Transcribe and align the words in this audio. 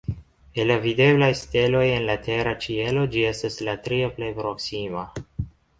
El 0.61 0.67
la 0.71 0.77
videblaj 0.85 1.29
steloj 1.41 1.83
en 1.99 2.07
la 2.09 2.17
tera 2.29 2.57
ĉielo, 2.67 3.07
ĝi 3.13 3.29
estas 3.35 3.63
la 3.69 3.79
tria 3.89 4.13
plej 4.19 4.35
proksima. 4.43 5.11